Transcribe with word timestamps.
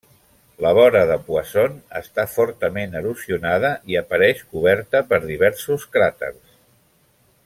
La 0.65 0.69
vora 0.77 1.01
de 1.11 1.17
Poisson 1.27 1.75
està 1.99 2.25
fortament 2.37 2.97
erosionada, 3.03 3.71
i 3.93 3.99
apareix 4.03 4.41
coberta 4.55 5.03
per 5.13 5.21
diversos 5.29 5.87
cràters. 5.99 6.45